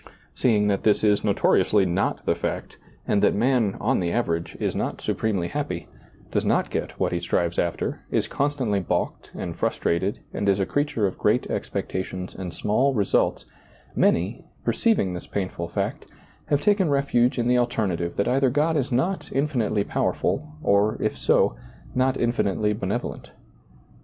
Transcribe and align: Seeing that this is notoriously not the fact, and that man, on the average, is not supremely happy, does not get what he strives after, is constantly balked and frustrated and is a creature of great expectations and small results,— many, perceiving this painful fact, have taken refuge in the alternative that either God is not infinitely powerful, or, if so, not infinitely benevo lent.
Seeing 0.33 0.67
that 0.67 0.81
this 0.81 1.03
is 1.03 1.23
notoriously 1.23 1.85
not 1.85 2.25
the 2.25 2.33
fact, 2.33 2.77
and 3.07 3.21
that 3.21 3.35
man, 3.35 3.77
on 3.79 3.99
the 3.99 4.11
average, 4.11 4.57
is 4.59 4.75
not 4.75 4.99
supremely 4.99 5.49
happy, 5.49 5.87
does 6.31 6.43
not 6.43 6.71
get 6.71 6.99
what 6.99 7.11
he 7.11 7.19
strives 7.19 7.59
after, 7.59 7.99
is 8.09 8.27
constantly 8.27 8.79
balked 8.79 9.29
and 9.35 9.55
frustrated 9.55 10.17
and 10.33 10.49
is 10.49 10.59
a 10.59 10.65
creature 10.65 11.05
of 11.05 11.19
great 11.19 11.45
expectations 11.51 12.33
and 12.33 12.51
small 12.51 12.95
results,— 12.95 13.45
many, 14.05 14.43
perceiving 14.63 15.13
this 15.13 15.27
painful 15.27 15.67
fact, 15.67 16.07
have 16.47 16.61
taken 16.61 16.89
refuge 16.89 17.37
in 17.37 17.47
the 17.47 17.59
alternative 17.59 18.15
that 18.15 18.27
either 18.27 18.49
God 18.49 18.75
is 18.77 18.91
not 18.91 19.31
infinitely 19.31 19.83
powerful, 19.83 20.51
or, 20.63 20.97
if 20.99 21.15
so, 21.15 21.55
not 21.93 22.17
infinitely 22.17 22.73
benevo 22.73 23.11
lent. 23.11 23.31